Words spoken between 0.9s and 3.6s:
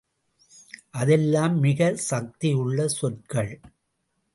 அதெல்லாம் மிகச் சக்தியுள்ள சொற்கள்.